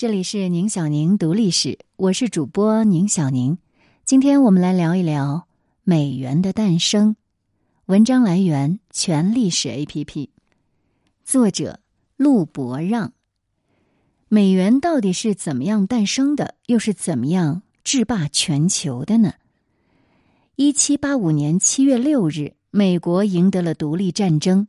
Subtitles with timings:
[0.00, 3.58] 这里是宁小宁读历史，我是主播宁小宁。
[4.06, 5.46] 今天我们来聊一聊
[5.82, 7.16] 美元的诞生。
[7.84, 10.30] 文章来源全历史 APP，
[11.22, 11.80] 作者
[12.16, 13.12] 陆博让。
[14.28, 16.54] 美元到底是怎么样诞生的？
[16.64, 19.34] 又是怎么样制霸全球的呢？
[20.56, 24.66] 一七八五年七月六日，美国赢得了独立战争，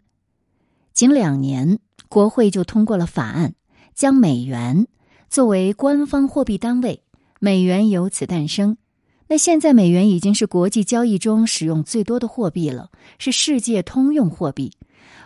[0.92, 1.80] 仅两年，
[2.10, 3.56] 国会就通过了法案，
[3.96, 4.88] 将美元。
[5.32, 7.04] 作为官方货币单位，
[7.40, 8.76] 美元由此诞生。
[9.30, 14.74] 那现在美元已经是国际交易中使用最多的货币了，是世界通用货币。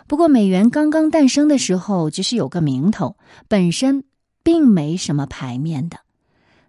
[0.06, 3.16] 不过，美元刚刚诞生的时候只是有个名头，
[3.48, 4.04] 本身
[4.44, 5.98] 并没什么牌面的。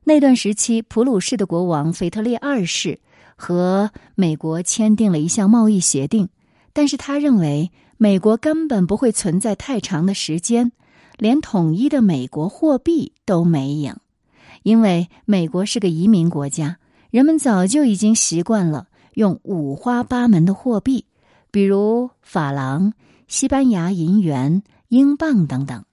[0.04, 3.00] 那段时期，普鲁士的国王腓特烈二世
[3.36, 6.28] 和美国签订了一项贸易协定，
[6.74, 10.72] 但是他认为美国根本不会存在太长的时间。
[11.18, 13.96] 连统一的美国货币都没有，
[14.64, 16.78] 因为美国是个移民国家，
[17.10, 21.06] 人们早就已经习惯了用五花八门的货币，
[21.50, 22.94] 比如法郎、
[23.28, 25.84] 西班牙银元、英镑等等。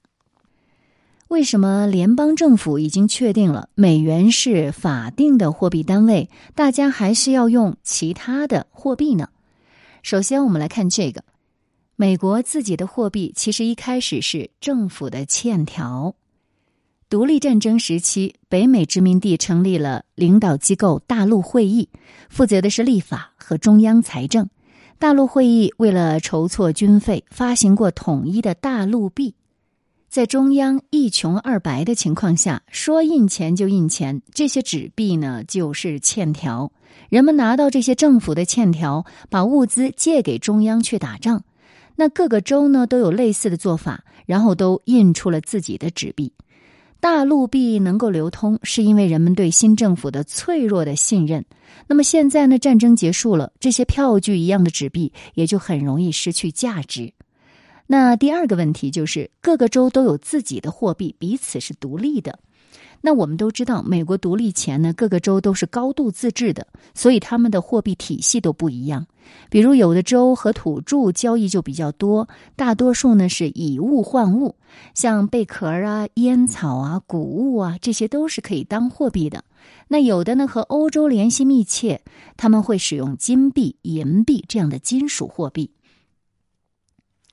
[1.28, 9.30] 为什么联邦政府已经确定了美元是法定的货币单位，大家还是要用其他的货币呢？
[10.02, 11.24] 首先，我们来看这个。
[11.96, 16.16] 美国自己的货币其实一开始是政府的欠条。
[17.08, 21.88] 独立战争时期，北美殖民地成立了领导机构大陆会议，
[22.28, 24.48] 负责的是立法和中央财政。
[24.98, 29.34] 大陆会议为了筹措军费，发行过统一的大陆币。
[30.08, 36.72] 在中央一穷二白的情况下，说印钱就印钱，这些纸币呢就是欠条。
[37.08, 41.44] 人们拿到这些政府的欠条，把物资借给中央去打仗。
[41.96, 46.32] 那各个州呢都有类似的做法，然后都印出了自己的纸币。
[47.00, 51.44] 大陆币能够流通，是因为人们对新政府的脆弱的信任。
[51.86, 57.12] 那么现在呢，战争结束了，这些票据一样的纸币也就很容易失去价值。
[57.86, 62.38] 那第二个问题就是，各个州都有自己的货币，彼此是独立的。
[63.02, 69.06] 那我们都知道，美国独立前呢，各个州都是高度自治的，所以他们的货币体系都不一样。
[69.51, 74.57] 比如，有的州和土著交易就比较多，大多数呢是以物换物，
[74.95, 79.45] 像贝壳啊、烟草啊、谷物啊，这些都是可以当货币的。
[79.89, 82.02] 那有的呢和欧洲联系密切，
[82.36, 85.70] 他们会使用金币、银币这样的金属货币。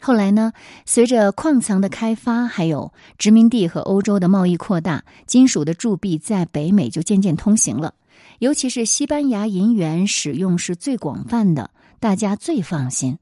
[0.03, 0.53] 后来呢，
[0.85, 7.94] 随着矿藏的开发，还有殖民地和欧洲的贸易扩大，金属的铸币在北美就渐渐通行了。
[8.40, 11.69] 尤其是西班牙银元使用是最广泛的，
[12.01, 13.19] 大家最放心。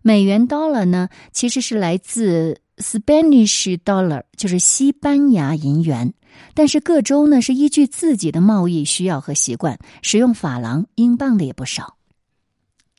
[0.00, 6.14] 美元 dollar 呢，其实是来自 Spanish dollar，就是西班牙银元。
[6.54, 11.96] 但是各州呢是依据自己的贸易需要和习惯，使用法郎、英镑的也不少。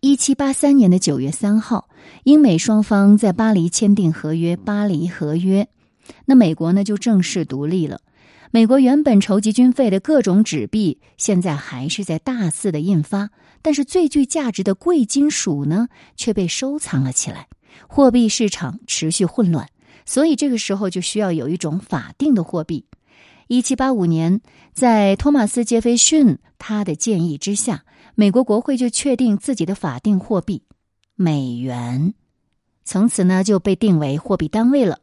[0.01, 1.87] 一七八三年的九月三号，
[2.25, 5.63] 英美双方在巴黎签订合约《巴黎合约》，
[6.25, 8.01] 那美国呢就正式独立了。
[8.51, 13.31] 美国原本筹集军费的各种纸币，现在还是在大肆的印发，
[13.63, 17.47] 但是最具价值的贵金属呢却被收藏了起来。
[17.87, 19.67] 货币市场持续混乱，
[20.05, 22.85] 所以这个时候就需要有一种法定的货币。
[23.47, 24.41] 一七八五年，
[24.73, 27.83] 在托马斯·杰斐逊他的建议之下。
[28.15, 30.61] 美国国会就确定自己的法定货币
[31.15, 32.13] 美元，
[32.85, 34.99] 从此呢就被定为货币单位了。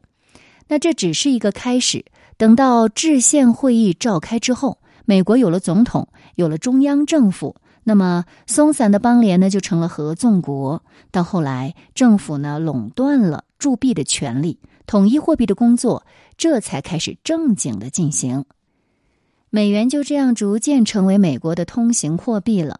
[0.69, 2.05] 那这只是一个开始。
[2.37, 10.83] 等到制宪会议召开之后，美国有了总统，有了中央政府，那么松散的邦联呢就成了合纵国。
[11.09, 16.05] 到后来，政府呢垄断了铸币的权利，统一货币的工作
[16.37, 18.45] 这才开始正经的进行。
[19.49, 22.79] 美元就这样逐渐成为美国的通行货币了。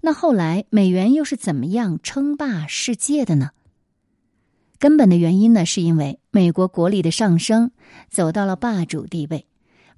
[0.00, 3.50] 那后来美元又是怎么样称霸世界的呢？
[4.78, 7.72] 根本的原因呢，是因为美国国力的上升，
[8.08, 9.46] 走到了霸主地位。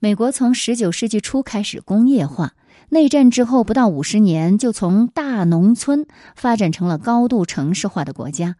[0.00, 2.54] 美国从十九世纪初开始工业化，
[2.90, 8.56] 内战之后不到五十年，就从大农村发展成了高度城市化的国家。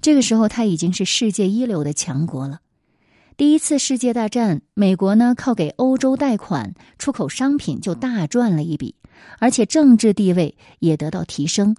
[0.00, 2.60] 这个时候，它已经是世界一流的强国了。
[3.36, 8.94] 第一次世界大战，美国呢靠给欧洲贷款出口商品就大赚了一笔。
[9.38, 11.76] 而且政治地位也得到提升。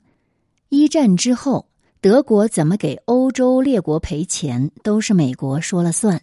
[0.69, 1.67] 一战之后，
[2.00, 6.21] 德国怎么给欧洲列国赔钱，都是美国说了算。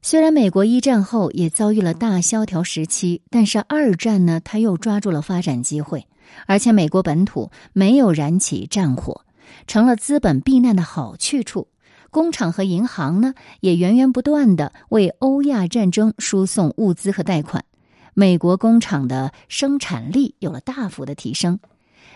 [0.00, 6.06] 虽然美国一战后也遭遇了大萧条时期，但是二战呢，他又抓住了发展机会，
[6.46, 9.24] 而且美国本土没有燃起战火，
[9.66, 11.68] 成了资本避难的好去处。
[12.10, 17.64] 工厂和银行呢，也源源不断的为欧亚战争输送物资和贷款。
[18.14, 21.58] 美国工厂的生产力有了大幅的提升。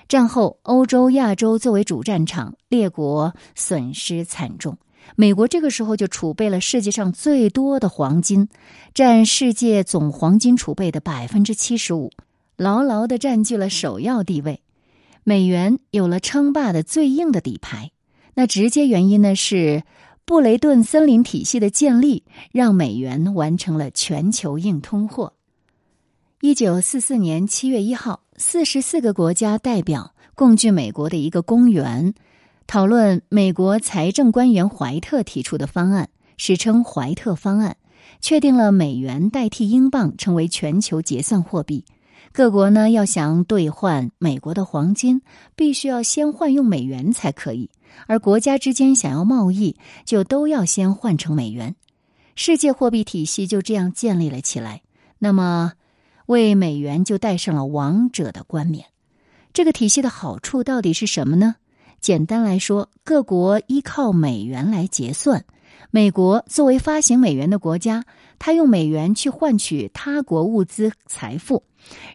[0.09, 4.79] 战后，欧洲、亚洲作为主战场，列国损失惨重。
[5.17, 8.49] 美国这个时候就储备了世界上最多的黄金，
[8.95, 12.11] 占世界总黄金储备的百分之七十五，
[12.57, 14.61] 牢牢的占据了首要地位。
[15.25, 17.91] 美元有了称霸的最硬的底牌。
[18.35, 19.85] 那直接原因呢是
[20.25, 25.35] 布雷顿森林体系的建立，让美元完成了全球硬通货。
[26.41, 32.15] 一九四四年七月一号，四十四个国家代表共聚美国的一个公园，
[32.67, 37.77] 讨论美国财政官员怀特提出的方案，史称怀特方案，
[38.21, 41.85] 确定了美元代替英镑成为全球结算货币。
[42.33, 45.23] 各国呢要想兑换美国的黄金，
[45.55, 47.71] 必须要先换用美元才可以，
[48.07, 51.77] 而国家之间想要贸易，就都要先换成美元。
[52.35, 54.83] 世界货币体系就这样建立了起来。
[55.19, 55.73] 那么。
[56.27, 58.87] 为美元就戴上了王者的冠冕，
[59.53, 61.57] 这个体系的好处到底是什么呢？
[62.03, 65.45] 简单来说，各国依靠美元来结算。
[65.93, 68.05] 美国作为发行美元的国家，
[68.41, 71.63] 它用美元去换取他国物资财富，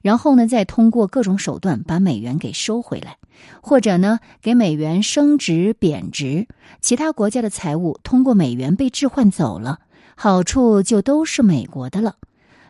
[0.01, 3.16] 然后呢，再通过各种手段把美元给收回来，
[3.62, 6.48] 或者呢，给美元升值贬值。
[6.81, 9.80] 其他国家的财物通过美元被置换走了，
[10.16, 12.16] 好处就都是美国的了。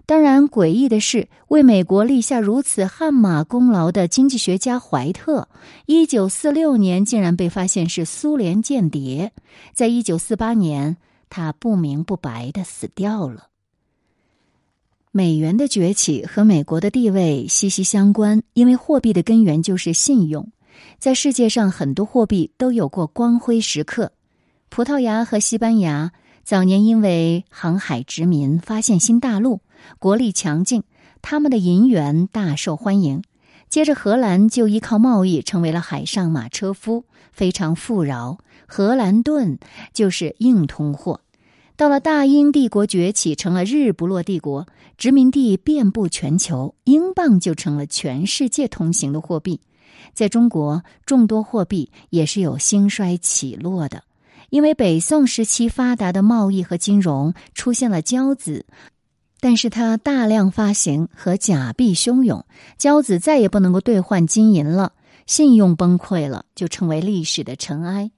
[0.07, 5.49] 当然，诡异的是，为美国立下如此汗马功劳的经济学家怀特，
[5.85, 9.33] 一九四六年竟然被发现是苏联间谍。
[9.73, 10.95] 在一九四八年，
[11.29, 13.49] 他不明不白的死掉了。
[15.11, 20.49] 美元的崛起和美国的地位息息相关，因为货币的根源就是信用。
[20.99, 24.13] 在世界上，很多货币都有过光辉时刻。
[24.69, 26.13] 葡萄牙和西班牙
[26.45, 29.59] 早年因为航海殖民，发现新大陆。
[29.99, 30.83] 国力强劲，
[31.21, 33.21] 他们的银元大受欢迎。
[33.69, 38.37] 接着，荷兰就依靠贸易成为了海上马车夫，非常富饶。
[38.65, 39.59] 荷兰盾
[39.93, 41.21] 就是硬通货。
[41.75, 44.65] 到了大英帝国崛起，成了日不落帝国，
[44.97, 49.59] 殖民地遍布全球，英镑就成了全世界通行的货币。
[50.13, 54.03] 在中国，众多货币也是有兴衰起落的，
[54.49, 58.65] 因为北宋时期发达的贸易和金融出现了骄子。
[59.39, 62.45] 但是它大量发行和假币汹涌，
[62.77, 64.93] 交子再也不能够兑换金银了，
[65.27, 68.09] 信用崩溃了，就成为历史的尘埃。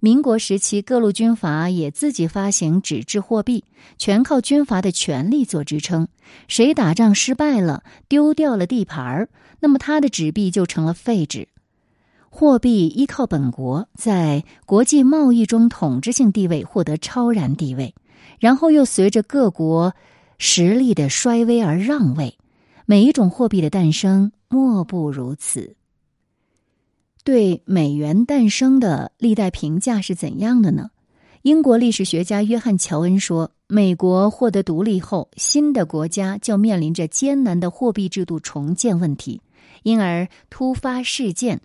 [0.00, 3.64] 民国时期，各路军阀也自己发行纸质货币，
[3.96, 6.08] 全靠军阀的权力做支撑。
[6.48, 9.28] 谁打仗失败了，丢掉了地盘儿，
[9.60, 11.48] 那么他的纸币就成了废纸。
[12.28, 17.94] 货币依靠本国在国际贸易中统治性地位，获得超然地位，
[18.38, 19.94] 然后又随着各国。
[20.38, 22.36] 实力的衰微而让位，
[22.84, 25.76] 每一种货币的诞生莫不如此。
[27.24, 30.90] 对美元诞生的历代评价是怎样的呢？
[31.42, 39.40] 英国历史学家约翰·乔恩说：“美国获得独立后，新的国家就面临着艰难的货币制度重建问题，
[39.82, 41.60] 因而突发事件。”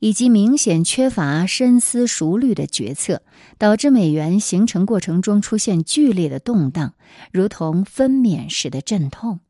[0.00, 3.22] 以及明显缺乏深思熟虑的决策，
[3.58, 6.94] 导致美元形成过程中出现剧烈的动荡，
[7.30, 9.40] 如同分娩时的阵痛。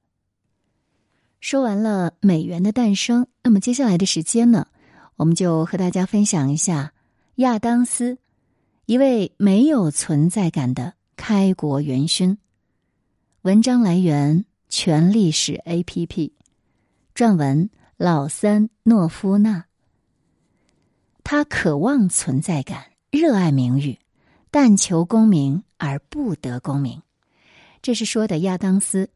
[1.41, 4.67] 说完了美元的诞生，那么接下来的时间呢，
[5.17, 6.93] 我们就和大家分享一下
[7.37, 8.19] 亚当斯，
[8.87, 12.37] 一位没有存在感的开国元勋。
[13.43, 16.33] 文章来源：全历史 APP，
[17.15, 19.70] 撰文：老三诺夫纳。
[21.23, 23.99] 他渴望存在感，热爱名誉，
[24.51, 27.03] 但求功名而不得功名。
[27.83, 29.11] 这是说的亚当斯。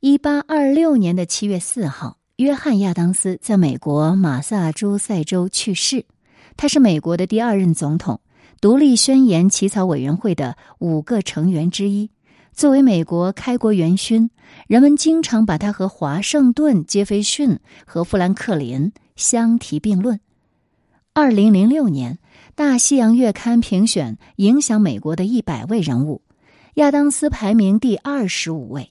[0.00, 6.04] 一八二六年的七月四号，约翰·亚当斯在美国马萨诸塞州去世。
[6.56, 8.20] 他是美国的第二任总统，
[8.60, 12.10] 独立宣言起草委员会的五个成员之一。
[12.52, 14.30] 作为美国开国元勋，
[14.68, 20.20] 人们经常把他和华盛顿、杰斐逊和富兰克林相提并论。
[21.16, 22.14] 二零零六年，
[22.56, 26.22] 《大西洋月刊》评选影响美国的一百位人物，
[26.74, 28.90] 亚当斯排名第二十五位。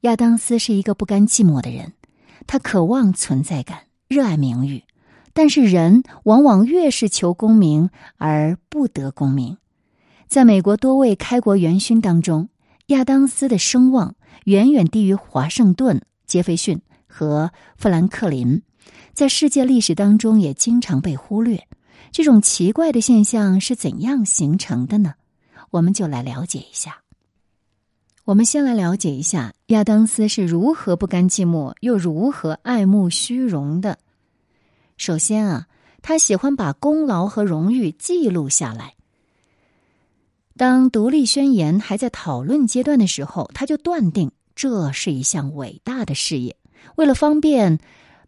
[0.00, 1.92] 亚当斯是一个不甘寂寞的人，
[2.46, 4.84] 他渴望存在感，热爱名誉，
[5.34, 9.58] 但是人往往越是求功名而不得功名。
[10.28, 12.48] 在美国多位开国元勋当中，
[12.86, 14.14] 亚当斯的声望
[14.44, 18.62] 远远低于华盛顿、杰斐逊和富兰克林。
[19.14, 21.66] 在世界历史当中，也经常被忽略。
[22.10, 25.14] 这种奇怪的现象是怎样形成的呢？
[25.70, 26.98] 我们就来了解一下。
[28.24, 33.98] 我们先来了解一下亚当斯是如何不甘寂寞，又如何爱慕虚荣的。
[34.96, 35.66] 首先啊，
[36.02, 38.94] 他喜欢把功劳和荣誉记录下来。
[40.56, 46.56] 当独立宣言还在讨论阶段的时候，他就断定这是一项伟大的事业。
[46.96, 47.78] 为了方便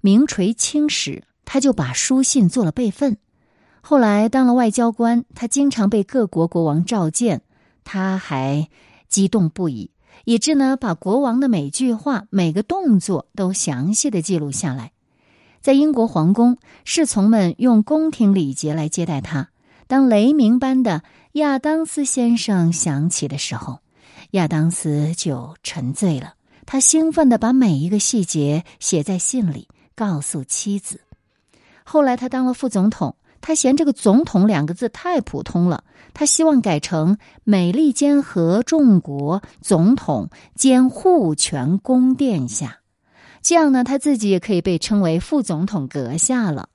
[0.04, 3.16] 名垂青史，他就把书信做了备份。
[3.80, 7.40] 后来当了外交官，他经常被各国国王召见，
[7.84, 8.68] 他还
[9.08, 9.92] 激动不已，
[10.26, 14.92] 以致呢把国王的每句话、每个动作都详细的记录下来。
[15.62, 19.49] 在英国皇宫，侍从们用宫廷礼节来接待他。
[19.87, 23.78] 当雷鸣般的亚当斯先生响起的时候，
[24.32, 26.34] 亚当斯就沉醉了。
[26.66, 31.00] 他兴奋的把每一个细节写在信里，告诉妻子。
[31.84, 33.16] 后来他当了副总统。
[33.46, 35.84] 他嫌这个“总统”两个字太普通了，
[36.14, 42.78] 他希望改成“美利坚合众国总统兼护权宫殿下”，
[43.44, 46.70] 这样呢，他自己也可以被称为副总统阁下了。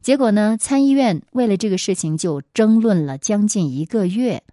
[0.00, 4.44] 结果呢，参议院为了这个事情就争论了将近一个月，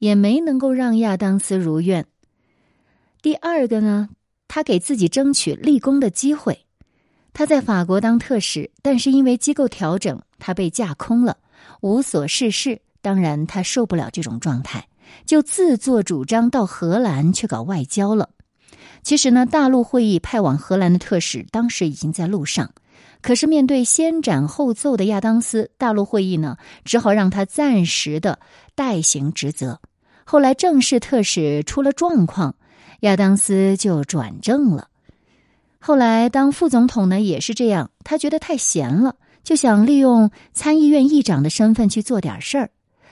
[0.00, 2.06] 也没能够让亚当斯如愿。
[3.22, 4.08] 第二个呢，
[4.48, 6.66] 他给自己争取立功的机会。
[7.32, 11.36] 他在法国当特使，但是因为机构调整，他被架空了，
[11.80, 12.80] 无所事事。
[13.00, 14.86] 当然，他受不了这种状态，
[15.26, 18.28] 就自作主张到荷兰去搞外交了。
[19.02, 22.70] 其实呢，大陆会议派往荷兰的特使当时已经在路上，
[23.20, 28.38] 可是面对先斩后奏的亚当斯，大陆会议呢只好让他暂时的
[28.76, 29.80] 代行职责。
[30.24, 32.54] 后来正式特使出了状况，
[33.00, 34.88] 亚当斯就转正了。
[35.84, 37.90] 后来当副总统呢，也是这样。
[38.04, 42.70] 他觉得太闲了，就想利用参议院议长的身份去做点事儿。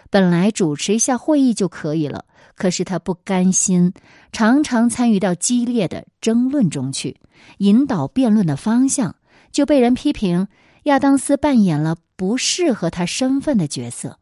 [0.09, 3.93] 本来主持一下会议就可以了，可是他不甘心，
[4.31, 7.17] 常常参与到激烈的争论中去，
[7.59, 9.17] 引导辩论的方向，
[9.51, 10.47] 就被人批评
[10.85, 14.21] 亚当斯扮演了不适合他身份的角色。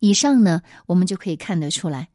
[0.00, 2.08] 以上呢，我们就可以看得出来，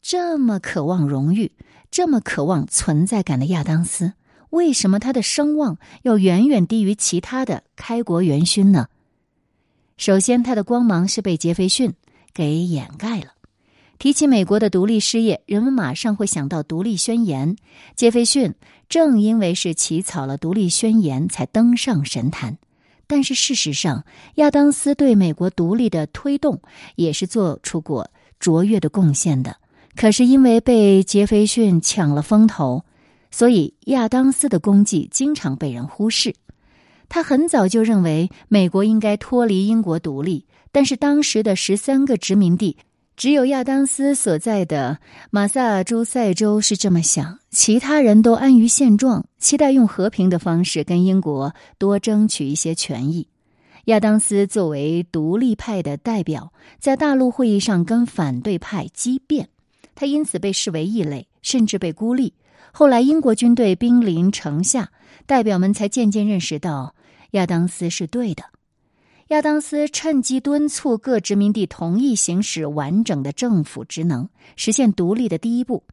[0.00, 1.50] 这么渴望荣誉。
[1.90, 4.12] 这么渴望存在感的亚当斯，
[4.50, 8.86] 为什么他的声望要远远低于其他的开国元勋呢？
[9.96, 11.92] 首先，他的光芒是被杰斐逊
[12.32, 13.32] 给掩盖了。
[13.98, 17.56] 提起美国的独立事业，人们马上会想到独立宣言。
[17.96, 18.54] 杰斐逊
[18.88, 22.56] 正因为是起草了独立宣言，才登上神坛。
[23.06, 24.04] 但是事实上，
[24.36, 26.62] 亚当斯对美国独立的推动
[26.94, 29.56] 也是做出过卓越的贡献的。
[29.96, 32.84] 可是因为被杰斐逊抢了风头，
[33.30, 36.34] 所以亚当斯的功绩经常被人忽视。
[37.08, 42.76] 他很早就认为美国应该脱离英国独立，但是当时的十三个殖民地
[43.16, 44.98] 只有亚当斯所在的
[45.30, 53.26] 马萨诸塞州是这么想，其他人都安于现状，期待用和平的方式跟英国多争取一些权益。
[53.86, 59.48] 亚当斯作为独立派的代表，在大陆会议上跟反对派激辩。
[60.00, 62.32] 他因此被视为异类，甚至被孤立。
[62.72, 64.90] 后来，英国军队兵临城下，
[65.26, 66.94] 代表们才渐渐认识到
[67.32, 68.42] 亚当斯是对的。
[69.28, 74.26] 亚当斯趁机敦促各殖民地同意行使完整的政府职能，
[74.56, 75.84] 实现独立的第一步。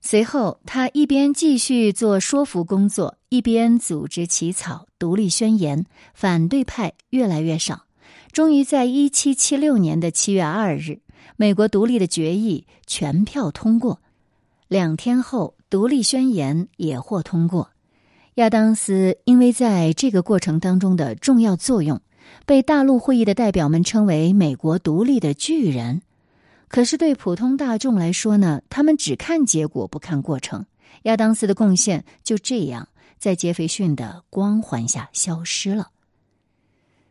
[0.00, 5.84] 随后，他一边继续做说服工作，一边组织起草独立宣言。
[6.14, 7.84] 反对派越来越少，
[8.32, 11.00] 终于在一七七六年的七月二日。
[11.36, 14.00] 美国独立的决议全票通过，
[14.68, 17.70] 两天后，独立宣言也获通过。
[18.36, 22.00] 亚当斯因为在这个过程当中的重要作用，
[22.46, 26.02] 被大陆会议的代表们称为“美国独立的巨人”。
[26.68, 30.64] 可是对普通大众来说呢，他们只看结果不看过程。
[31.02, 32.88] 亚当斯的贡献就这样
[33.18, 35.88] 在杰斐逊的光环下消失了。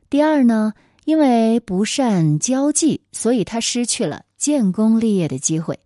[0.09, 0.73] 第二呢？
[1.05, 5.79] 因为不善交际，所以他失去了建功立业的机会。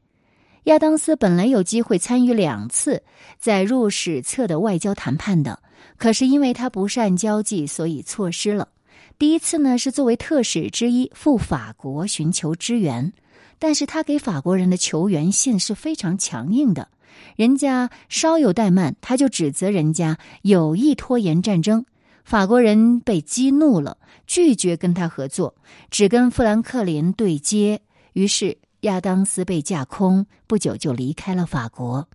[0.65, 3.03] 亚当斯本来有机会参与两次
[3.39, 5.59] 载入史册的外交谈判的，
[5.97, 8.69] 可是因为他不善交际，所以错失了。
[9.17, 13.13] 第一次呢，是作为特使之一赴法国寻求支援，
[13.59, 16.89] 但是他给法国人的求援信是非常强硬的，
[17.35, 21.85] 人家稍有怠慢，他就指责人家有意拖延战争。
[22.25, 25.55] 法国人被激怒了，拒绝跟他合作，
[25.91, 27.79] 只跟富兰克林对接。
[28.13, 32.09] 于是亚当斯被架空，不久就离开了法国。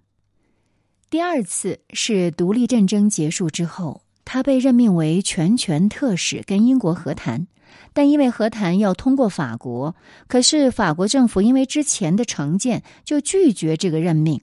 [1.09, 7.47] 第二次是独立战争结束之后，他被任命为全权特使，跟英国和谈。
[7.93, 9.95] 但因为和谈要通过法国，
[10.27, 14.41] 可是法国政府因为之前的成见，就拒绝这个任命。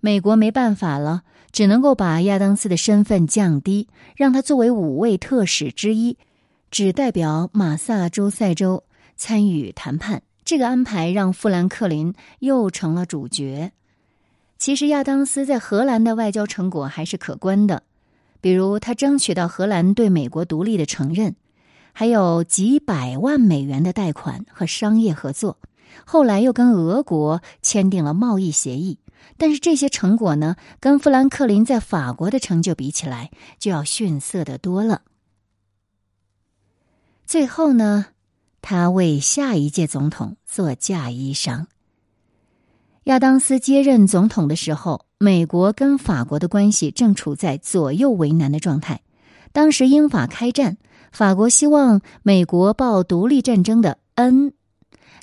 [0.00, 1.22] 美国没办法了，
[1.52, 6.16] 只能够把亚当斯的身份降低，让他作为五位特使之一，
[6.70, 8.84] 只代表马萨诸塞州
[9.16, 10.22] 参与谈判。
[10.44, 13.72] 这个安排让富兰克林又成了主角。
[14.58, 17.82] 其实，亚当斯在荷兰的外交成果还是可观的，
[18.40, 21.36] 比如他争取到荷兰对美国独立的承认。
[21.92, 25.58] 还有几百万美元的贷款和商业合作，
[26.06, 28.98] 后来又跟俄国签订了贸易协议。
[29.36, 35.02] 但是这些成果呢，跟富兰克林在法国的成就比起来，就要逊色的多了。
[37.26, 38.06] 最后呢，
[38.60, 41.66] 他为下一届总统做嫁衣裳。
[43.04, 49.00] 亚当斯接任总统的时候，美国跟法国的关系正处在左右为难的状态。
[49.52, 50.78] 当时英法开战。
[51.12, 54.54] 法国希望美国报独立战争的恩，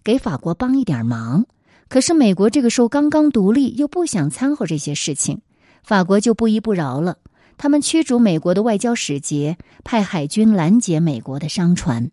[0.04, 1.48] 给法国帮一点忙。
[1.90, 5.42] 可是美国这个时候刚刚独立，又不想掺和这些事情，
[5.84, 7.18] 法国就不依不饶了。
[7.58, 12.12] 他们驱逐美国的外交使节，派海军拦截美国的商船。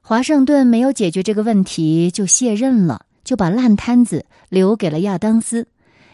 [0.00, 5.68] 华盛顿没有解决这个问题就卸任了，就把烂摊子留给了亚当斯。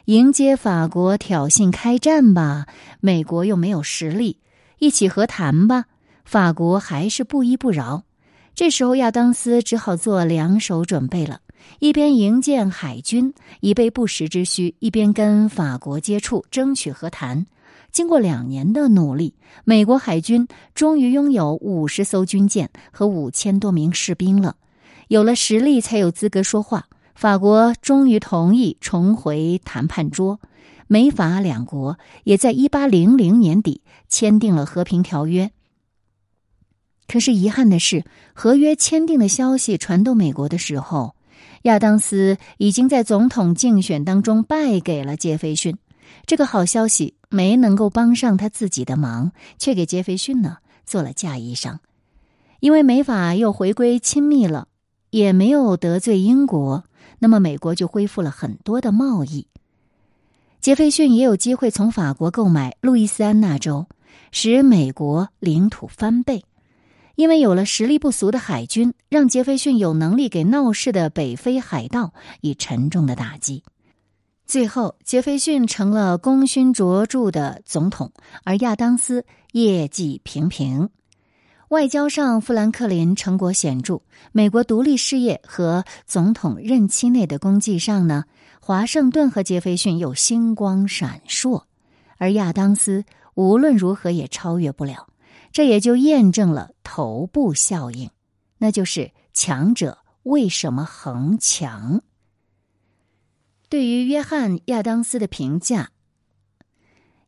[0.04, 2.66] 迎接法国挑衅开战吧，
[3.00, 4.38] 美国又没有实力，
[4.78, 5.84] 一起和谈吧。
[6.24, 8.04] 法国还是不依不饶，
[8.54, 11.40] 这时候亚当斯只好做两手准备了：
[11.78, 17.46] 一边营建海军以备不时之需，一边跟法国接触，争取和谈。
[17.90, 19.34] 经过两年的努力，
[19.64, 24.56] 美国海军终于拥有五十艘军舰和五千多名士兵了。
[25.08, 26.86] 有了实力，才有资格说话。
[27.14, 30.38] 法国终于同意重回谈判桌，
[30.86, 35.50] 美法两国也在一八零零年底签订了和平条约。
[37.08, 41.16] 可是遗憾的是，合约签订的消息传到美国的时候，
[41.62, 45.76] 亚当斯已经在总统竞选当中败给了杰斐逊。
[46.24, 51.78] 这个好消息没能够帮上他自己的忙，却给杰斐逊呢做了嫁衣裳。
[52.60, 54.68] 因为美法又回归亲密了，
[55.10, 56.84] 也没有得罪英国，
[57.18, 59.46] 那么美国就恢复了很多的贸易。
[60.60, 63.86] 杰斐逊也有机会从法国购买路易斯安那州，
[64.32, 66.44] 使美国领土翻倍。
[67.18, 73.64] 因为有了实力不俗的海军，让杰斐逊有能力给闹事的北非海盗以沉重的打击。
[74.46, 78.12] 最后，杰斐逊成了功勋卓著的总统，
[78.44, 80.90] 而亚当斯业绩平平。
[81.70, 84.00] 外交上，富兰克林成果显著；
[84.30, 88.26] 美国独立事业和总统任期内的功绩上呢，
[88.60, 91.64] 华盛顿和杰斐逊又星光闪烁，
[92.16, 93.04] 而亚当斯
[93.34, 95.08] 无论如何也超越不了。
[95.52, 98.10] 这也就验证了头部效应，
[98.58, 102.02] 那就是强者为什么恒强。
[103.68, 105.90] 对于约翰·亚当斯的评价，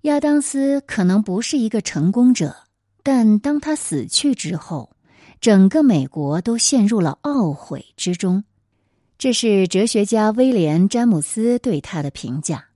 [0.02, 2.56] 亚当斯可能不是一个成功者，
[3.02, 4.96] 但当他死去之后，
[5.40, 8.44] 整个美国都陷入了懊悔之中。
[9.18, 12.69] 这是哲学家威廉·詹姆斯对他的评价。